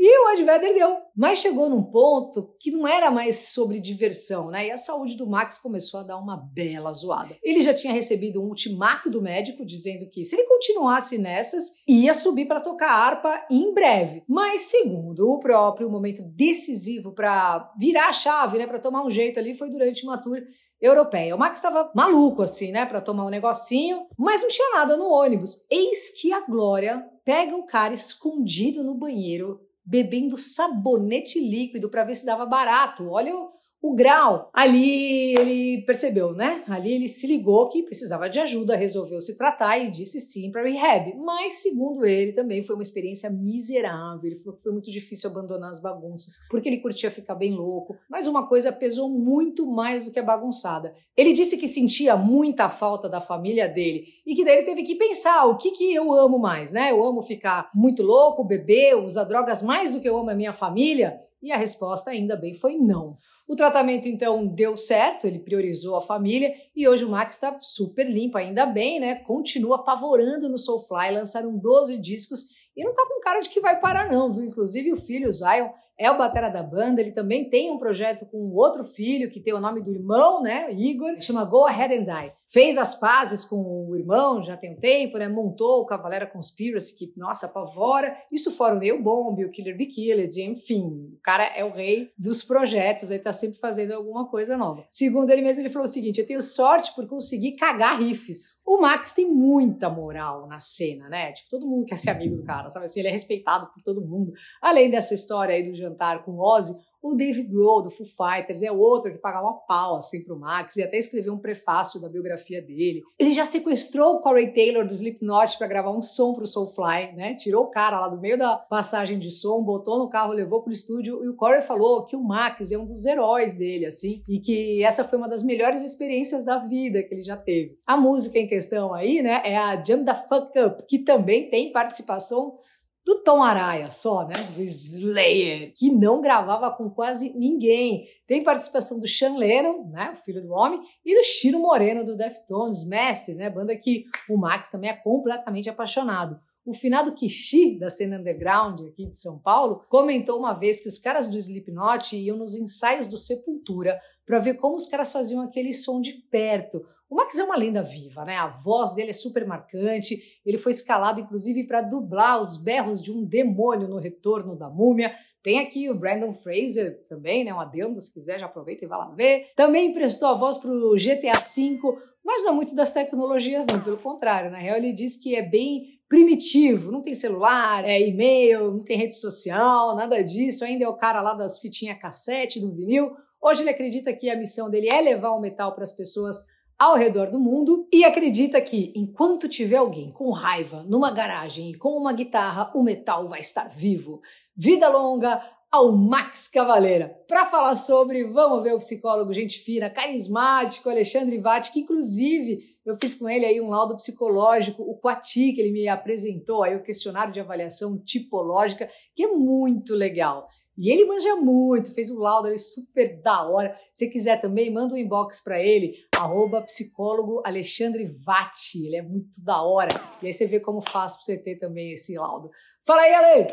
E 0.02 0.18
o 0.18 0.32
Ed 0.32 0.46
Vedder 0.46 0.74
deu. 0.74 0.98
Mas 1.14 1.40
chegou 1.40 1.70
num 1.70 1.84
ponto 1.84 2.56
que 2.62 2.72
não 2.72 2.88
era 2.88 3.12
mais 3.12 3.50
sobre 3.50 3.82
diversão, 3.82 4.50
né? 4.50 4.68
E 4.68 4.72
a 4.72 4.78
saúde 4.78 5.18
do 5.18 5.28
Max 5.28 5.58
começou 5.58 6.00
a 6.00 6.04
dar 6.04 6.18
uma 6.18 6.38
bela 6.38 6.94
zoada. 6.94 7.36
Ele 7.44 7.60
já 7.60 7.74
tinha 7.74 7.92
recebido 7.92 8.42
um 8.42 8.48
ultimato 8.48 9.10
do 9.10 9.22
médico 9.22 9.66
dizendo 9.66 10.10
que 10.10 10.24
se 10.24 10.38
ele 10.38 10.48
continuasse 10.48 11.18
nessas, 11.18 11.84
ia 11.86 12.14
subir 12.14 12.48
para 12.48 12.62
tocar 12.62 12.90
harpa 12.90 13.46
em 13.52 13.74
breve. 13.74 14.24
Mas 14.26 14.62
segundo 14.62 15.30
o 15.30 15.40
próprio, 15.40 15.90
o 15.90 15.92
momento 15.92 16.24
decisivo 16.34 17.14
para 17.14 17.70
virar 17.78 18.08
a 18.08 18.14
chave, 18.14 18.58
né, 18.58 18.66
para 18.66 18.80
tomar 18.80 19.04
um 19.04 19.10
jeito 19.10 19.38
ali 19.38 19.54
foi 19.54 19.70
durante 19.70 20.06
uma 20.06 20.18
tour 20.18 20.40
europeia. 20.82 21.36
O 21.36 21.40
Max 21.40 21.60
estava 21.60 21.92
maluco 21.94 22.42
assim, 22.42 22.72
né, 22.72 22.86
para 22.86 23.02
tomar 23.02 23.26
um 23.26 23.30
negocinho, 23.30 24.08
mas 24.18 24.42
não 24.42 24.50
tinha 24.50 24.72
nada 24.72 24.96
no 24.96 25.10
ônibus. 25.10 25.66
Eis 25.70 26.12
que 26.20 26.32
a 26.32 26.42
Glória 26.42 27.06
pega 27.26 27.56
o 27.56 27.66
cara 27.66 27.94
escondido 27.94 28.84
no 28.84 28.96
banheiro, 28.96 29.60
bebendo 29.86 30.38
sabonete 30.38 31.40
líquido 31.40 31.90
para 31.90 32.04
ver 32.04 32.16
se 32.16 32.26
dava 32.26 32.46
barato. 32.46 33.10
Olha 33.10 33.36
o, 33.36 33.52
o 33.82 33.96
grau. 33.96 34.50
Ali 34.54 35.34
ele 35.38 35.82
percebeu, 35.86 36.34
né? 36.34 36.64
Ali 36.68 36.94
ele 36.94 37.08
se 37.08 37.26
ligou 37.28 37.70
que 37.70 37.84
precisava 37.84 38.30
de 38.30 38.40
ajuda, 38.40 38.76
resolveu 38.76 39.22
se 39.22 39.38
tratar 39.38 39.78
e 39.78 39.90
disse 39.90 40.20
sim 40.20 40.52
para 40.52 40.64
rehab. 40.64 41.16
Mas, 41.18 41.62
segundo 41.62 42.06
ele, 42.06 42.34
também 42.34 42.62
foi 42.62 42.76
uma 42.76 42.82
experiência 42.82 43.30
miserável. 43.30 44.30
Ele 44.30 44.36
falou 44.36 44.58
que 44.58 44.64
foi 44.64 44.72
muito 44.72 44.92
difícil 44.92 45.30
abandonar 45.30 45.70
as 45.70 45.82
bagunças, 45.82 46.36
porque 46.50 46.68
ele 46.68 46.82
curtia 46.82 47.10
ficar 47.10 47.36
bem 47.36 47.54
louco. 47.56 47.96
Mas 48.10 48.28
uma 48.28 48.48
coisa 48.48 48.72
pesou 48.72 49.10
muito 49.10 49.66
mais 49.66 50.06
do 50.06 50.12
que 50.12 50.20
a 50.20 50.24
bagunçada. 50.24 50.94
Ele 51.16 51.34
disse 51.34 51.58
que 51.58 51.68
sentia 51.68 52.16
muita 52.16 52.70
falta 52.70 53.08
da 53.08 53.22
família 53.22 53.68
dele 53.68 54.06
e 54.26 54.36
que 54.36 54.44
daí 54.44 54.58
ele 54.58 54.66
teve 54.66 54.84
que 54.84 54.96
pensar 54.96 55.46
o 55.46 55.58
que, 55.58 55.72
que 55.72 55.94
eu 55.94 56.12
amo 56.14 56.38
mais, 56.38 56.74
né? 56.74 56.92
Eu 56.92 57.04
amo 57.04 57.22
ficar 57.22 57.70
muito 57.74 58.04
louco, 58.04 58.44
beber, 58.44 58.96
usar 58.96 59.24
drogas 59.24 59.62
mais 59.62 59.92
do 59.92 60.00
que 60.00 60.10
eu 60.10 60.18
amo 60.18 60.30
a 60.30 60.36
minha 60.36 60.54
família? 60.54 61.20
E 61.42 61.52
a 61.52 61.58
resposta, 61.58 62.12
ainda 62.12 62.36
bem, 62.36 62.54
foi 62.54 62.76
não. 62.76 63.14
O 63.48 63.56
tratamento 63.56 64.08
então 64.08 64.46
deu 64.46 64.78
certo, 64.78 65.26
ele 65.26 65.40
priorizou 65.40 65.96
a 65.96 66.02
família 66.02 66.54
e 66.76 66.88
hoje 66.88 67.06
o 67.06 67.10
Max 67.10 67.36
está 67.36 67.60
super 67.62 68.08
limpo, 68.08 68.38
ainda 68.38 68.66
bem, 68.66 69.00
né? 69.00 69.16
Continua 69.16 69.78
apavorando 69.78 70.48
no 70.50 70.58
Soulfly, 70.58 71.12
lançaram 71.12 71.58
12 71.58 72.00
discos 72.02 72.50
e 72.76 72.84
não 72.84 72.94
tá 72.94 73.06
com 73.08 73.22
cara 73.22 73.40
de 73.40 73.50
que 73.50 73.60
vai 73.60 73.80
parar 73.80 74.12
não, 74.12 74.32
viu? 74.32 74.44
Inclusive 74.44 74.94
o 74.94 74.98
filho, 74.98 75.30
o 75.30 75.32
Zion, 75.32 75.70
é 76.00 76.10
o 76.10 76.18
batera 76.18 76.48
da 76.48 76.64
banda, 76.64 77.02
ele 77.02 77.12
também 77.12 77.50
tem 77.50 77.70
um 77.70 77.78
projeto 77.78 78.26
com 78.26 78.54
outro 78.54 78.86
filho 78.86 79.30
que 79.30 79.42
tem 79.42 79.54
o 79.54 79.60
nome 79.60 79.82
do 79.82 79.92
irmão, 79.92 80.42
né, 80.42 80.72
Igor, 80.72 81.20
chama 81.20 81.44
Go 81.44 81.66
Ahead 81.66 81.94
and 81.94 82.06
Die. 82.06 82.32
Fez 82.48 82.78
as 82.78 83.00
pazes 83.00 83.44
com 83.44 83.88
o 83.90 83.96
irmão, 83.96 84.42
já 84.42 84.56
tem 84.56 84.72
um 84.72 84.80
tempo, 84.80 85.18
né, 85.18 85.28
montou 85.28 85.82
o 85.82 85.86
Cavalera 85.86 86.26
Conspiracy, 86.26 86.98
que, 86.98 87.14
nossa, 87.18 87.48
apavora. 87.48 88.16
Isso 88.32 88.56
fora 88.56 88.76
o 88.76 88.80
Neil 88.80 89.04
Bomb, 89.04 89.44
o 89.44 89.52
Killer 89.52 89.78
Be 89.78 89.88
Killed, 89.88 90.42
enfim, 90.42 90.88
o 91.14 91.20
cara 91.22 91.44
é 91.44 91.66
o 91.66 91.72
rei 91.72 92.12
dos 92.18 92.42
projetos, 92.44 93.12
ele 93.12 93.20
tá 93.20 93.34
sempre 93.34 93.60
fazendo 93.60 93.92
alguma 93.92 94.28
coisa 94.30 94.58
nova. 94.58 94.86
Segundo 94.90 95.30
ele 95.30 95.42
mesmo, 95.42 95.62
ele 95.62 95.70
falou 95.70 95.86
o 95.86 95.92
seguinte, 95.92 96.22
eu 96.22 96.26
tenho 96.26 96.42
sorte 96.42 96.96
por 96.96 97.06
conseguir 97.08 97.58
cagar 97.58 98.00
riffs. 98.00 98.62
O 98.66 98.80
Max 98.80 99.14
tem 99.14 99.30
muita 99.30 99.90
moral 99.90 100.48
na 100.48 100.60
cena, 100.60 101.10
né, 101.10 101.34
tipo, 101.34 101.50
todo 101.50 101.68
mundo 101.68 101.86
quer 101.86 101.98
ser 101.98 102.12
amigo 102.12 102.38
do 102.38 102.44
cara, 102.44 102.70
sabe 102.70 102.86
assim, 102.86 103.02
ele 103.02 103.10
é 103.10 103.12
respeitado 103.12 103.70
por 103.74 103.84
todo 103.84 104.02
mundo. 104.02 104.32
Além 104.62 104.90
dessa 104.90 105.14
história 105.14 105.54
aí 105.54 105.70
do 105.70 105.76
jantar 105.90 106.24
com 106.24 106.40
Ozzy, 106.40 106.76
o 107.02 107.16
Dave 107.16 107.44
Grohl, 107.44 107.82
do 107.82 107.90
Foo 107.90 108.06
Fighters, 108.06 108.62
é 108.62 108.72
outro 108.72 109.12
que 109.12 109.18
pagava 109.18 109.54
pau 109.68 109.96
assim 109.96 110.22
pro 110.22 110.38
Max 110.38 110.76
e 110.76 110.84
até 110.84 110.98
escreveu 110.98 111.34
um 111.34 111.40
prefácio 111.40 112.02
da 112.02 112.10
biografia 112.10 112.62
dele. 112.62 113.02
Ele 113.18 113.32
já 113.32 113.46
sequestrou 113.46 114.16
o 114.16 114.20
Corey 114.20 114.54
Taylor 114.54 114.86
do 114.86 114.94
Slipknot 114.94 115.58
para 115.58 115.68
gravar 115.68 115.92
um 115.92 116.02
som 116.02 116.34
pro 116.34 116.46
Soulfly, 116.46 117.14
né? 117.16 117.36
Tirou 117.36 117.64
o 117.64 117.72
cara 117.72 118.02
lá 118.02 118.10
do 118.10 118.20
meio 118.20 118.38
da 118.38 118.58
passagem 118.58 119.18
de 119.18 119.32
som, 119.32 119.64
botou 119.64 119.98
no 119.98 120.10
carro, 120.10 120.34
levou 120.34 120.62
pro 120.62 120.74
estúdio 120.74 121.24
e 121.24 121.30
o 121.30 121.36
Corey 121.36 121.62
falou 121.62 122.06
que 122.06 122.16
o 122.16 122.24
Max 122.24 122.72
é 122.72 122.78
um 122.78 122.86
dos 122.86 123.06
heróis 123.06 123.54
dele, 123.54 123.86
assim, 123.86 124.22
e 124.28 124.40
que 124.40 124.84
essa 124.84 125.04
foi 125.04 125.18
uma 125.18 125.30
das 125.30 125.44
melhores 125.44 125.86
experiências 125.86 126.44
da 126.44 126.58
vida 126.58 127.02
que 127.04 127.14
ele 127.14 127.22
já 127.22 127.38
teve. 127.38 127.78
A 127.88 127.96
música 127.96 128.38
em 128.38 128.48
questão 128.48 128.94
aí, 128.94 129.22
né, 129.22 129.42
é 129.46 129.58
a 129.58 129.82
Jump 129.82 130.04
the 130.04 130.14
Fuck 130.14 130.60
Up, 130.60 130.84
que 130.86 131.00
também 131.00 131.50
tem 131.50 131.72
participação 131.72 132.58
do 133.06 133.24
Tom 133.24 133.42
Araya 133.42 133.90
só, 133.90 134.28
né? 134.28 134.34
Do 134.56 134.62
Slayer, 134.62 135.74
que 135.76 135.92
não 135.92 136.22
gravava 136.22 136.72
com 136.72 136.90
quase 136.90 137.34
ninguém. 137.38 138.08
Tem 138.28 138.44
participação 138.44 139.00
do 139.00 139.08
Sean 139.08 139.36
Lennon, 139.36 139.90
né? 139.90 140.12
O 140.14 140.16
filho 140.18 140.42
do 140.42 140.52
homem, 140.52 140.80
e 141.04 141.16
do 141.16 141.24
Chiro 141.24 141.60
Moreno 141.60 142.06
do 142.06 142.16
Deftones, 142.16 142.88
mestre, 142.88 143.34
né? 143.34 143.50
Banda 143.50 143.76
que 143.76 144.06
o 144.30 144.38
Max 144.38 144.70
também 144.70 144.90
é 144.90 144.96
completamente 144.96 145.70
apaixonado. 145.70 146.40
O 146.66 146.74
finado 146.74 147.16
Kishi, 147.16 147.80
da 147.80 147.90
cena 147.90 148.20
underground 148.20 148.82
aqui 148.82 149.08
de 149.08 149.18
São 149.18 149.40
Paulo, 149.40 149.84
comentou 149.90 150.38
uma 150.38 150.54
vez 150.54 150.84
que 150.84 150.90
os 150.90 151.00
caras 151.00 151.28
do 151.28 151.36
Slipknot 151.36 152.16
iam 152.16 152.38
nos 152.38 152.54
ensaios 152.54 153.08
do 153.08 153.18
Sepultura 153.18 154.00
para 154.30 154.38
ver 154.38 154.58
como 154.58 154.76
os 154.76 154.86
caras 154.86 155.12
faziam 155.12 155.42
aquele 155.42 155.74
som 155.74 156.00
de 156.00 156.14
perto. 156.14 156.86
O 157.10 157.16
Max 157.16 157.36
é 157.40 157.44
uma 157.44 157.58
lenda 157.58 157.82
viva, 157.82 158.24
né? 158.24 158.36
A 158.36 158.46
voz 158.46 158.94
dele 158.94 159.10
é 159.10 159.14
super 159.14 159.44
marcante. 159.44 160.40
Ele 160.46 160.56
foi 160.56 160.72
escalado, 160.72 161.20
inclusive, 161.20 161.66
para 161.66 161.82
dublar 161.82 162.40
os 162.40 162.56
berros 162.56 163.02
de 163.02 163.12
um 163.12 163.26
demônio 163.26 163.88
no 163.88 163.98
retorno 163.98 164.56
da 164.56 164.70
múmia. 164.70 165.16
Tem 165.42 165.58
aqui 165.58 165.90
o 165.90 165.96
Brandon 165.98 166.32
Fraser 166.32 167.04
também, 167.10 167.44
né? 167.44 167.52
Um 167.52 167.60
adendo, 167.60 168.00
se 168.00 168.14
quiser, 168.14 168.40
já 168.40 168.46
aproveita 168.46 168.86
e 168.86 168.88
vai 168.88 169.00
lá 169.00 169.10
ver. 169.10 169.48
Também 169.56 169.90
emprestou 169.90 170.28
a 170.28 170.36
voz 170.36 170.60
para 170.60 170.70
o 170.70 170.94
GTA 170.94 171.40
V, 171.40 171.80
mas 172.24 172.44
não 172.44 172.50
é 172.50 172.54
muito 172.54 172.76
das 172.76 172.94
tecnologias, 172.94 173.66
não. 173.66 173.82
Pelo 173.82 173.98
contrário, 173.98 174.52
na 174.52 174.60
real, 174.60 174.78
ele 174.78 174.94
diz 174.94 175.16
que 175.16 175.36
é 175.36 175.42
bem 175.42 176.00
primitivo, 176.08 176.92
não 176.92 177.02
tem 177.02 177.16
celular, 177.16 177.84
é 177.84 178.00
e-mail, 178.00 178.74
não 178.74 178.84
tem 178.84 178.96
rede 178.96 179.16
social, 179.16 179.96
nada 179.96 180.24
disso. 180.24 180.64
Ainda 180.64 180.86
é 180.86 180.88
o 180.88 180.98
cara 180.98 181.20
lá 181.20 181.34
das 181.34 181.58
fitinhas 181.58 181.98
cassete, 181.98 182.60
do 182.60 182.72
vinil. 182.72 183.10
Hoje 183.42 183.62
ele 183.62 183.70
acredita 183.70 184.14
que 184.14 184.30
a 184.30 184.36
missão 184.36 184.70
dele 184.70 184.90
é 184.90 185.00
levar 185.00 185.32
o 185.32 185.40
metal 185.40 185.74
para 185.74 185.84
as 185.84 185.92
pessoas 185.92 186.46
ao 186.78 186.96
redor 186.96 187.30
do 187.30 187.40
mundo 187.40 187.88
e 187.92 188.06
acredita 188.06 188.62
que 188.62 188.94
enquanto 188.96 189.50
tiver 189.50 189.78
alguém 189.78 190.12
com 190.12 190.32
raiva 190.32 190.84
numa 190.88 191.12
garagem 191.12 191.72
e 191.72 191.78
com 191.78 191.98
uma 191.98 192.14
guitarra, 192.14 192.72
o 192.74 192.82
metal 192.82 193.28
vai 193.28 193.42
estar 193.42 193.68
vivo. 193.70 194.22
Vida 194.56 194.88
longa 194.88 195.42
ao 195.72 195.92
Max 195.96 196.48
Cavaleira. 196.48 197.16
Para 197.28 197.46
falar 197.46 197.76
sobre, 197.76 198.24
vamos 198.24 198.64
ver 198.64 198.74
o 198.74 198.80
psicólogo 198.80 199.34
gente 199.34 199.60
fina, 199.60 199.90
carismático 199.90 200.90
Alexandre 200.90 201.38
Vatti, 201.38 201.72
que 201.72 201.82
inclusive 201.82 202.60
eu 202.86 202.96
fiz 202.96 203.14
com 203.14 203.30
ele 203.30 203.46
aí 203.46 203.62
um 203.62 203.70
laudo 203.70 203.96
psicológico, 203.96 204.82
o 204.82 204.98
Quati, 204.98 205.54
que 205.54 205.62
ele 205.62 205.72
me 205.72 205.88
apresentou, 205.88 206.64
aí 206.64 206.76
o 206.76 206.82
questionário 206.82 207.32
de 207.32 207.40
avaliação 207.40 208.00
tipológica, 208.04 208.90
que 209.16 209.24
é 209.24 209.28
muito 209.28 209.94
legal. 209.94 210.48
E 210.82 210.90
ele 210.90 211.04
manja 211.04 211.36
muito, 211.36 211.94
fez 211.94 212.10
um 212.10 212.20
laudo 212.20 212.48
aí 212.48 212.58
super 212.58 213.22
da 213.22 213.44
hora. 213.44 213.78
Se 213.92 214.10
quiser 214.10 214.40
também, 214.40 214.72
manda 214.72 214.94
um 214.94 214.98
inbox 214.98 215.44
para 215.44 215.62
ele, 215.62 215.94
arroba 216.16 216.62
psicólogo 216.62 217.42
Alexandre 217.46 218.06
Vatti. 218.06 218.86
Ele 218.86 218.96
é 218.96 219.02
muito 219.02 219.44
da 219.44 219.62
hora. 219.62 219.90
E 220.24 220.28
aí 220.28 220.32
você 220.32 220.48
vê 220.48 220.58
como 220.58 220.80
faz 220.80 221.16
para 221.16 221.24
você 221.24 221.44
ter 221.44 221.58
também 221.58 221.92
esse 221.92 222.18
laudo. 222.18 222.50
Fala 222.86 223.02
aí, 223.02 223.14
Ale! 223.14 223.48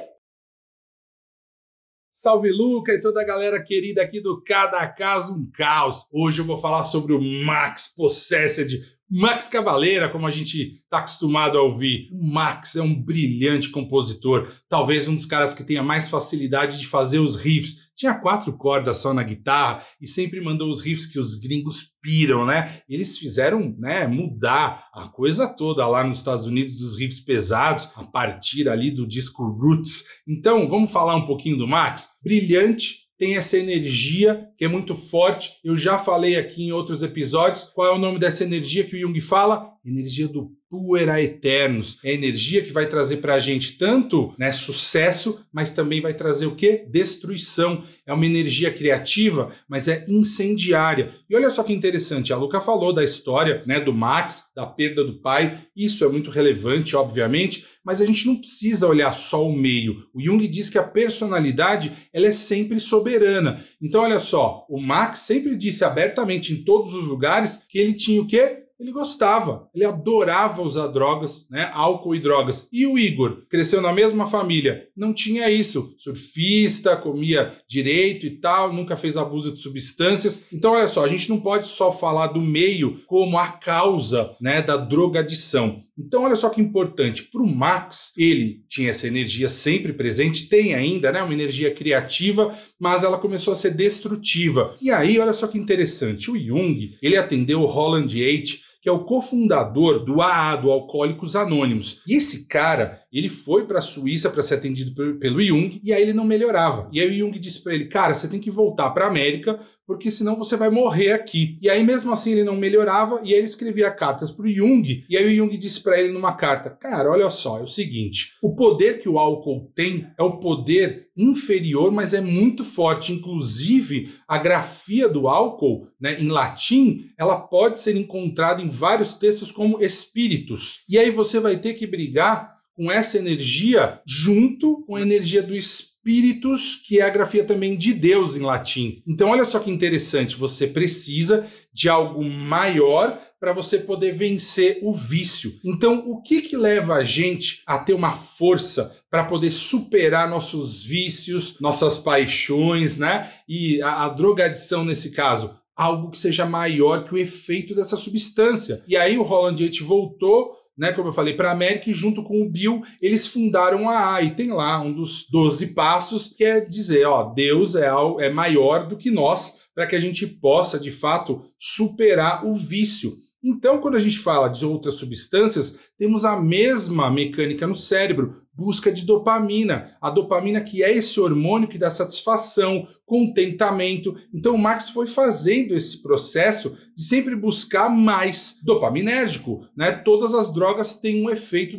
Salve 2.14 2.52
Luca 2.52 2.92
e 2.92 3.00
toda 3.00 3.20
a 3.20 3.26
galera 3.26 3.60
querida 3.60 4.02
aqui 4.02 4.20
do 4.20 4.40
Cada 4.44 4.86
Caso 4.86 5.34
um 5.34 5.50
Caos. 5.50 6.06
Hoje 6.12 6.42
eu 6.42 6.46
vou 6.46 6.56
falar 6.56 6.84
sobre 6.84 7.12
o 7.12 7.20
Max 7.20 7.92
Possessed, 7.92 8.95
Max 9.08 9.48
Cavaleira, 9.48 10.08
como 10.08 10.26
a 10.26 10.30
gente 10.30 10.72
está 10.82 10.98
acostumado 10.98 11.56
a 11.56 11.62
ouvir. 11.62 12.08
O 12.12 12.26
Max 12.26 12.74
é 12.74 12.82
um 12.82 12.94
brilhante 12.94 13.70
compositor, 13.70 14.52
talvez 14.68 15.06
um 15.06 15.14
dos 15.14 15.26
caras 15.26 15.54
que 15.54 15.62
tenha 15.62 15.82
mais 15.82 16.08
facilidade 16.08 16.78
de 16.78 16.86
fazer 16.86 17.20
os 17.20 17.36
riffs. 17.36 17.86
Tinha 17.94 18.14
quatro 18.14 18.52
cordas 18.52 18.98
só 18.98 19.14
na 19.14 19.22
guitarra 19.22 19.82
e 20.00 20.08
sempre 20.08 20.40
mandou 20.40 20.68
os 20.68 20.82
riffs 20.82 21.06
que 21.06 21.20
os 21.20 21.36
gringos 21.36 21.94
piram, 22.02 22.44
né? 22.44 22.82
Eles 22.88 23.16
fizeram, 23.16 23.74
né, 23.78 24.06
mudar 24.06 24.86
a 24.92 25.08
coisa 25.08 25.48
toda 25.48 25.86
lá 25.86 26.02
nos 26.02 26.18
Estados 26.18 26.46
Unidos 26.46 26.76
dos 26.76 26.98
riffs 26.98 27.20
pesados 27.20 27.88
a 27.94 28.04
partir 28.04 28.68
ali 28.68 28.90
do 28.90 29.06
disco 29.06 29.44
Roots. 29.44 30.04
Então, 30.26 30.68
vamos 30.68 30.92
falar 30.92 31.14
um 31.14 31.26
pouquinho 31.26 31.56
do 31.56 31.66
Max? 31.66 32.10
Brilhante, 32.22 33.05
tem 33.18 33.36
essa 33.36 33.56
energia 33.56 34.48
que 34.56 34.64
é 34.64 34.68
muito 34.68 34.94
forte. 34.94 35.58
Eu 35.64 35.76
já 35.76 35.98
falei 35.98 36.36
aqui 36.36 36.64
em 36.64 36.72
outros 36.72 37.02
episódios 37.02 37.64
qual 37.64 37.88
é 37.88 37.94
o 37.94 37.98
nome 37.98 38.18
dessa 38.18 38.44
energia 38.44 38.84
que 38.84 38.96
o 38.96 39.00
Jung 39.00 39.20
fala? 39.20 39.72
Energia 39.84 40.28
do 40.28 40.55
puera 40.68 41.22
eternos. 41.22 41.98
É 42.04 42.12
energia 42.12 42.62
que 42.62 42.72
vai 42.72 42.86
trazer 42.86 43.18
para 43.18 43.34
a 43.34 43.38
gente 43.38 43.78
tanto 43.78 44.34
né, 44.38 44.50
sucesso, 44.52 45.44
mas 45.52 45.70
também 45.70 46.00
vai 46.00 46.12
trazer 46.12 46.46
o 46.46 46.56
que? 46.56 46.84
Destruição. 46.88 47.82
É 48.04 48.12
uma 48.12 48.26
energia 48.26 48.72
criativa, 48.72 49.52
mas 49.68 49.88
é 49.88 50.04
incendiária. 50.08 51.12
E 51.28 51.36
olha 51.36 51.50
só 51.50 51.62
que 51.62 51.72
interessante, 51.72 52.32
a 52.32 52.36
Luca 52.36 52.60
falou 52.60 52.92
da 52.92 53.04
história 53.04 53.62
né, 53.66 53.80
do 53.80 53.92
Max, 53.92 54.50
da 54.54 54.66
perda 54.66 55.04
do 55.04 55.20
pai. 55.20 55.58
Isso 55.76 56.04
é 56.04 56.08
muito 56.08 56.30
relevante, 56.30 56.96
obviamente, 56.96 57.66
mas 57.84 58.02
a 58.02 58.04
gente 58.04 58.26
não 58.26 58.36
precisa 58.36 58.88
olhar 58.88 59.12
só 59.12 59.46
o 59.46 59.56
meio. 59.56 60.06
O 60.12 60.20
Jung 60.20 60.46
diz 60.48 60.68
que 60.68 60.78
a 60.78 60.82
personalidade 60.82 61.92
ela 62.12 62.26
é 62.26 62.32
sempre 62.32 62.80
soberana. 62.80 63.64
Então, 63.80 64.00
olha 64.02 64.18
só, 64.18 64.66
o 64.68 64.80
Max 64.80 65.20
sempre 65.20 65.56
disse 65.56 65.84
abertamente 65.84 66.52
em 66.52 66.64
todos 66.64 66.94
os 66.94 67.04
lugares 67.04 67.62
que 67.68 67.78
ele 67.78 67.94
tinha 67.94 68.20
o 68.20 68.26
quê? 68.26 68.65
Ele 68.78 68.92
gostava, 68.92 69.68
ele 69.74 69.84
adorava 69.84 70.62
usar 70.62 70.88
drogas, 70.88 71.48
né? 71.50 71.70
Álcool 71.72 72.14
e 72.14 72.20
drogas. 72.20 72.68
E 72.70 72.86
o 72.86 72.98
Igor 72.98 73.42
cresceu 73.48 73.80
na 73.80 73.92
mesma 73.92 74.26
família, 74.26 74.86
não 74.94 75.14
tinha 75.14 75.50
isso. 75.50 75.94
Surfista, 75.98 76.96
comia 76.96 77.54
direito 77.66 78.26
e 78.26 78.30
tal, 78.30 78.72
nunca 78.72 78.96
fez 78.96 79.16
abuso 79.16 79.54
de 79.54 79.62
substâncias. 79.62 80.46
Então, 80.52 80.72
olha 80.72 80.88
só, 80.88 81.04
a 81.04 81.08
gente 81.08 81.28
não 81.30 81.40
pode 81.40 81.66
só 81.66 81.90
falar 81.90 82.28
do 82.28 82.40
meio 82.40 83.00
como 83.06 83.38
a 83.38 83.48
causa, 83.48 84.36
né, 84.40 84.60
da 84.60 84.76
drogadição. 84.76 85.80
Então, 85.98 86.24
olha 86.24 86.36
só 86.36 86.50
que 86.50 86.60
importante. 86.60 87.24
Para 87.24 87.40
o 87.40 87.46
Max, 87.46 88.12
ele 88.18 88.62
tinha 88.68 88.90
essa 88.90 89.06
energia 89.06 89.48
sempre 89.48 89.94
presente, 89.94 90.48
tem 90.48 90.74
ainda, 90.74 91.10
né, 91.10 91.22
uma 91.22 91.32
energia 91.32 91.74
criativa, 91.74 92.54
mas 92.78 93.02
ela 93.02 93.16
começou 93.16 93.52
a 93.52 93.56
ser 93.56 93.74
destrutiva. 93.74 94.76
E 94.82 94.90
aí, 94.90 95.18
olha 95.18 95.32
só 95.32 95.46
que 95.46 95.58
interessante. 95.58 96.30
O 96.30 96.38
Jung, 96.38 96.94
ele 97.00 97.16
atendeu 97.16 97.62
o 97.62 97.66
Holland 97.66 98.22
Eight 98.22 98.66
que 98.86 98.90
é 98.90 98.92
o 98.92 99.02
cofundador 99.02 100.04
do 100.04 100.22
AA, 100.22 100.54
do 100.54 100.70
Alcoólicos 100.70 101.34
Anônimos. 101.34 102.02
E 102.06 102.14
esse 102.14 102.46
cara, 102.46 103.02
ele 103.12 103.28
foi 103.28 103.66
para 103.66 103.80
a 103.80 103.82
Suíça 103.82 104.30
para 104.30 104.44
ser 104.44 104.54
atendido 104.54 105.18
pelo 105.18 105.42
Jung 105.42 105.80
e 105.82 105.92
aí 105.92 106.02
ele 106.02 106.12
não 106.12 106.24
melhorava. 106.24 106.88
E 106.92 107.00
aí 107.00 107.10
o 107.10 107.18
Jung 107.18 107.36
disse 107.36 107.64
para 107.64 107.74
ele: 107.74 107.86
"Cara, 107.86 108.14
você 108.14 108.28
tem 108.28 108.38
que 108.38 108.48
voltar 108.48 108.90
para 108.90 109.06
a 109.06 109.08
América, 109.08 109.58
porque 109.86 110.10
senão 110.10 110.36
você 110.36 110.56
vai 110.56 110.70
morrer 110.70 111.12
aqui". 111.12 111.58
E 111.62 111.70
aí 111.70 111.84
mesmo 111.84 112.12
assim 112.12 112.32
ele 112.32 112.44
não 112.44 112.56
melhorava 112.56 113.20
e 113.22 113.32
aí 113.32 113.38
ele 113.38 113.46
escrevia 113.46 113.90
cartas 113.90 114.30
para 114.30 114.46
o 114.46 114.52
Jung. 114.52 115.04
E 115.08 115.16
aí 115.16 115.26
o 115.26 115.34
Jung 115.34 115.56
disse 115.56 115.82
para 115.82 116.00
ele 116.00 116.12
numa 116.12 116.34
carta: 116.34 116.70
"Cara, 116.70 117.10
olha 117.10 117.30
só, 117.30 117.58
é 117.58 117.62
o 117.62 117.68
seguinte, 117.68 118.36
o 118.42 118.54
poder 118.54 119.00
que 119.00 119.08
o 119.08 119.18
álcool 119.18 119.70
tem 119.74 120.06
é 120.18 120.22
o 120.22 120.38
poder 120.38 121.06
inferior, 121.16 121.90
mas 121.90 122.12
é 122.12 122.20
muito 122.20 122.62
forte. 122.62 123.12
Inclusive, 123.12 124.12
a 124.28 124.36
grafia 124.36 125.08
do 125.08 125.28
álcool, 125.28 125.88
né, 125.98 126.20
em 126.20 126.28
latim, 126.28 127.10
ela 127.18 127.40
pode 127.40 127.78
ser 127.78 127.96
encontrada 127.96 128.62
em 128.62 128.68
vários 128.68 129.14
textos 129.14 129.50
como 129.50 129.82
espíritos. 129.82 130.82
E 130.88 130.98
aí 130.98 131.10
você 131.10 131.40
vai 131.40 131.56
ter 131.56 131.74
que 131.74 131.86
brigar 131.86 132.55
com 132.76 132.92
essa 132.92 133.18
energia 133.18 134.00
junto 134.06 134.84
com 134.86 134.96
a 134.96 135.00
energia 135.00 135.42
do 135.42 135.54
espíritos, 135.54 136.82
que 136.86 137.00
é 137.00 137.02
a 137.02 137.10
grafia 137.10 137.44
também 137.44 137.76
de 137.76 137.92
Deus 137.92 138.36
em 138.36 138.40
latim. 138.40 139.02
Então, 139.06 139.30
olha 139.30 139.44
só 139.44 139.58
que 139.58 139.70
interessante, 139.70 140.36
você 140.36 140.66
precisa 140.68 141.46
de 141.72 141.88
algo 141.88 142.22
maior 142.24 143.20
para 143.40 143.52
você 143.52 143.78
poder 143.78 144.12
vencer 144.12 144.78
o 144.82 144.92
vício. 144.92 145.52
Então, 145.64 146.04
o 146.06 146.22
que 146.22 146.42
que 146.42 146.56
leva 146.56 146.94
a 146.94 147.04
gente 147.04 147.62
a 147.66 147.78
ter 147.78 147.92
uma 147.92 148.12
força 148.12 148.96
para 149.10 149.24
poder 149.24 149.50
superar 149.50 150.28
nossos 150.28 150.82
vícios, 150.82 151.58
nossas 151.60 151.98
paixões, 151.98 152.98
né? 152.98 153.32
E 153.48 153.82
a, 153.82 154.04
a 154.04 154.08
drogadição 154.08 154.84
nesse 154.84 155.10
caso, 155.10 155.58
algo 155.74 156.10
que 156.10 156.18
seja 156.18 156.46
maior 156.46 157.04
que 157.04 157.14
o 157.14 157.18
efeito 157.18 157.74
dessa 157.74 157.96
substância. 157.96 158.82
E 158.88 158.96
aí 158.96 159.18
o 159.18 159.22
Roland 159.22 159.62
Yates 159.62 159.80
voltou 159.80 160.54
né, 160.76 160.92
como 160.92 161.08
eu 161.08 161.12
falei, 161.12 161.34
para 161.34 161.48
a 161.48 161.52
América 161.52 161.90
e 161.90 161.94
junto 161.94 162.22
com 162.22 162.42
o 162.42 162.48
Bill 162.48 162.82
eles 163.00 163.26
fundaram 163.26 163.88
a 163.88 164.14
A 164.14 164.22
e 164.22 164.34
tem 164.34 164.52
lá 164.52 164.80
um 164.80 164.92
dos 164.92 165.26
12 165.30 165.68
passos 165.68 166.28
que 166.28 166.44
é 166.44 166.60
dizer, 166.60 167.06
ó, 167.06 167.24
Deus 167.24 167.74
é, 167.74 167.88
é 168.20 168.30
maior 168.30 168.86
do 168.86 168.96
que 168.96 169.10
nós 169.10 169.60
para 169.74 169.86
que 169.86 169.96
a 169.96 170.00
gente 170.00 170.26
possa 170.26 170.78
de 170.78 170.90
fato 170.90 171.44
superar 171.58 172.46
o 172.46 172.54
vício. 172.54 173.16
Então, 173.44 173.78
quando 173.78 173.96
a 173.96 174.00
gente 174.00 174.18
fala 174.18 174.48
de 174.48 174.66
outras 174.66 174.94
substâncias, 174.94 175.90
temos 175.98 176.24
a 176.24 176.40
mesma 176.40 177.10
mecânica 177.10 177.66
no 177.66 177.76
cérebro, 177.76 178.42
busca 178.56 178.90
de 178.90 179.04
dopamina. 179.04 179.96
A 180.00 180.08
dopamina 180.08 180.60
que 180.60 180.82
é 180.82 180.90
esse 180.90 181.20
hormônio 181.20 181.68
que 181.68 181.78
dá 181.78 181.90
satisfação, 181.90 182.88
contentamento. 183.04 184.16
Então 184.32 184.54
o 184.54 184.58
Max 184.58 184.90
foi 184.90 185.06
fazendo 185.06 185.74
esse 185.74 186.02
processo 186.02 186.76
de 186.94 187.04
sempre 187.04 187.36
buscar 187.36 187.90
mais 187.90 188.58
dopaminérgico, 188.62 189.66
né? 189.76 189.92
Todas 189.92 190.34
as 190.34 190.52
drogas 190.52 190.94
têm 190.94 191.24
um 191.24 191.30
efeito 191.30 191.76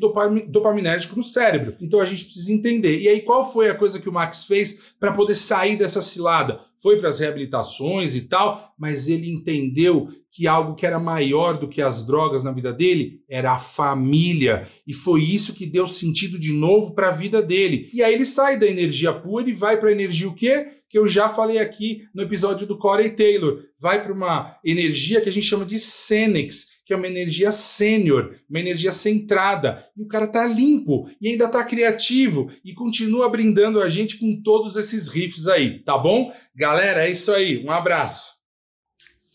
dopaminérgico 0.47 1.15
no 1.15 1.23
cérebro. 1.23 1.75
Então 1.81 1.99
a 1.99 2.05
gente 2.05 2.25
precisa 2.25 2.53
entender. 2.53 2.99
E 2.99 3.09
aí 3.09 3.21
qual 3.21 3.51
foi 3.51 3.69
a 3.69 3.75
coisa 3.75 3.99
que 3.99 4.09
o 4.09 4.13
Max 4.13 4.43
fez 4.45 4.93
para 4.99 5.13
poder 5.13 5.35
sair 5.35 5.75
dessa 5.75 6.01
cilada? 6.01 6.61
Foi 6.77 6.97
para 6.97 7.09
as 7.09 7.19
reabilitações 7.19 8.15
e 8.15 8.21
tal, 8.21 8.73
mas 8.77 9.07
ele 9.07 9.29
entendeu 9.29 10.09
que 10.31 10.47
algo 10.47 10.75
que 10.75 10.85
era 10.85 10.99
maior 10.99 11.57
do 11.57 11.67
que 11.67 11.81
as 11.81 12.05
drogas 12.05 12.43
na 12.43 12.51
vida 12.51 12.71
dele 12.71 13.21
era 13.27 13.53
a 13.53 13.59
família. 13.59 14.67
E 14.85 14.93
foi 14.93 15.23
isso 15.23 15.53
que 15.53 15.65
deu 15.65 15.87
sentido 15.87 16.37
de 16.37 16.53
novo 16.53 16.93
para 16.93 17.09
a 17.09 17.11
vida 17.11 17.41
dele. 17.41 17.89
E 17.91 18.03
aí 18.03 18.13
ele 18.13 18.25
sai 18.25 18.59
da 18.59 18.67
energia 18.67 19.11
pura 19.11 19.49
e 19.49 19.53
vai 19.53 19.77
para 19.77 19.89
a 19.89 19.91
energia 19.91 20.27
o 20.27 20.35
quê? 20.35 20.67
Que 20.87 20.99
eu 20.99 21.07
já 21.07 21.27
falei 21.27 21.57
aqui 21.57 22.03
no 22.13 22.21
episódio 22.21 22.67
do 22.67 22.77
Corey 22.77 23.09
Taylor. 23.09 23.63
Vai 23.79 24.03
para 24.03 24.13
uma 24.13 24.55
energia 24.63 25.21
que 25.21 25.29
a 25.29 25.31
gente 25.31 25.47
chama 25.47 25.65
de 25.65 25.79
Senex, 25.79 26.76
que 26.87 26.93
é 26.93 26.95
uma 26.95 27.05
energia 27.05 27.51
sênior, 27.51 28.33
uma 28.49 28.61
energia 28.61 28.93
centrada. 28.93 29.85
E 29.95 30.01
o 30.01 30.07
cara 30.07 30.25
tá 30.25 30.47
limpo 30.47 31.09
e 31.21 31.27
ainda 31.27 31.49
tá 31.49 31.61
criativo 31.65 32.49
e 32.63 32.73
continua 32.73 33.29
brindando 33.29 33.81
a 33.81 33.89
gente 33.89 34.17
com 34.17 34.41
todos 34.41 34.77
esses 34.77 35.09
riffs 35.09 35.49
aí, 35.49 35.79
tá 35.79 35.97
bom? 35.97 36.31
Galera, 36.55 37.05
é 37.05 37.11
isso 37.11 37.33
aí. 37.33 37.61
Um 37.63 37.71
abraço. 37.71 38.37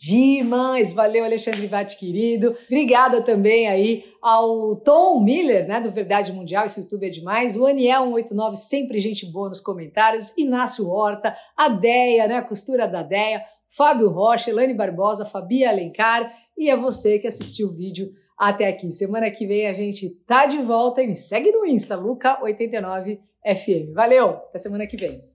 Demais! 0.03 0.93
Valeu, 0.93 1.25
Alexandre 1.25 1.67
Vatti, 1.67 1.97
querido. 1.97 2.57
Obrigada 2.67 3.23
também 3.23 3.69
aí 3.69 4.05
ao 4.21 4.75
Tom 4.77 5.23
Miller, 5.23 5.69
né, 5.69 5.81
do 5.81 5.93
Verdade 5.93 6.33
Mundial, 6.33 6.65
esse 6.65 6.81
YouTube 6.81 7.07
é 7.07 7.11
demais. 7.11 7.55
O 7.55 7.65
Aniel189, 7.65 8.55
sempre 8.55 8.99
gente 8.99 9.27
boa 9.27 9.51
nos 9.51 9.61
comentários. 9.61 10.37
Inácio 10.39 10.89
Horta, 10.89 11.37
a 11.57 11.69
Deia, 11.69 12.27
né, 12.27 12.37
a 12.39 12.43
costura 12.43 12.89
da 12.89 13.03
Deia. 13.03 13.45
Fábio 13.69 14.11
Rocha, 14.11 14.51
Elane 14.51 14.75
Barbosa, 14.75 15.25
Fabi 15.25 15.65
Alencar 15.65 16.31
e 16.63 16.71
é 16.71 16.77
você 16.77 17.19
que 17.19 17.27
assistiu 17.27 17.69
o 17.69 17.73
vídeo 17.73 18.13
até 18.39 18.69
aqui. 18.69 18.93
Semana 18.93 19.31
que 19.31 19.47
vem 19.47 19.67
a 19.67 19.73
gente 19.73 20.11
tá 20.27 20.47
de 20.47 20.59
volta 20.59 21.03
e 21.03 21.09
me 21.09 21.17
segue 21.17 21.51
no 21.51 21.67
Insta, 21.67 21.97
Luca89FM. 21.97 23.93
Valeu, 23.93 24.29
até 24.29 24.59
semana 24.59 24.87
que 24.87 24.97
vem. 24.97 25.32